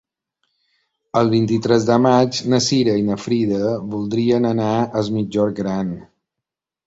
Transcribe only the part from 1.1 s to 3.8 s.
El vint-i-tres de maig na Cira i na Frida